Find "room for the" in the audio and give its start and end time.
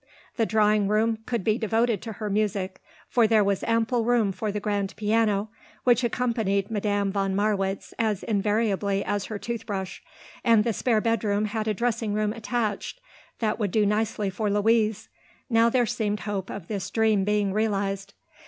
4.03-4.59